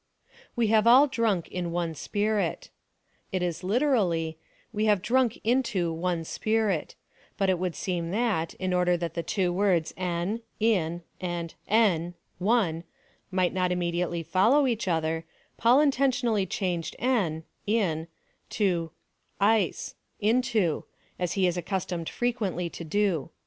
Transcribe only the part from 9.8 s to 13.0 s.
ev (in) and ev (one)